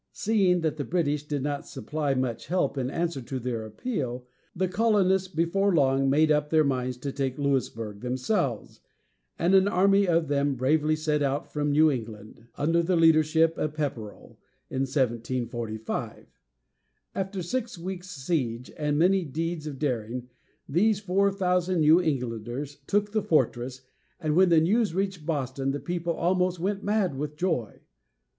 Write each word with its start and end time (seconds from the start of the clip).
Seeing 0.13 0.61
that 0.61 0.77
the 0.77 0.83
British 0.83 1.27
did 1.27 1.43
not 1.43 1.67
supply 1.67 2.15
much 2.15 2.47
help 2.47 2.75
in 2.75 2.89
answer 2.89 3.21
to 3.21 3.37
their 3.39 3.67
appeal, 3.67 4.25
the 4.55 4.67
colonists 4.67 5.27
before 5.27 5.75
long 5.75 6.09
made 6.09 6.31
up 6.31 6.49
their 6.49 6.63
minds 6.63 6.97
to 6.97 7.11
take 7.11 7.37
Louisburg 7.37 7.99
themselves; 7.99 8.79
and 9.37 9.53
an 9.53 9.67
army 9.67 10.07
of 10.07 10.27
them 10.27 10.55
bravely 10.55 10.95
set 10.95 11.21
out 11.21 11.53
from 11.53 11.71
New 11.71 11.91
England, 11.91 12.47
under 12.55 12.81
the 12.81 12.95
leadership 12.95 13.55
of 13.59 13.75
Pep´per 13.75 14.11
ell, 14.11 14.39
in 14.71 14.85
1745. 14.89 16.25
After 17.13 17.43
six 17.43 17.77
weeks' 17.77 18.09
siege, 18.09 18.71
and 18.77 18.97
many 18.97 19.23
deeds 19.23 19.67
of 19.67 19.77
daring, 19.77 20.29
these 20.67 20.99
four 20.99 21.29
thousand 21.31 21.81
New 21.81 22.01
Englanders 22.01 22.77
took 22.87 23.11
the 23.11 23.21
fortress, 23.21 23.81
and 24.19 24.35
when 24.35 24.49
the 24.49 24.61
news 24.61 24.95
reached 24.95 25.27
Boston 25.27 25.69
the 25.69 25.79
people 25.79 26.13
almost 26.13 26.59
went 26.59 26.83
mad 26.83 27.15
with 27.15 27.35
joy. 27.35 27.81